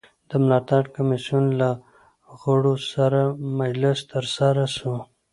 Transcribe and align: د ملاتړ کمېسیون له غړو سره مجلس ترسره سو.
د 0.29 0.31
ملاتړ 0.43 0.83
کمېسیون 0.95 1.45
له 1.61 1.69
غړو 2.41 2.75
سره 2.91 3.21
مجلس 3.59 3.99
ترسره 4.11 4.63
سو. 4.77 4.93